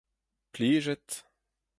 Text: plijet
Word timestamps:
plijet 0.51 1.07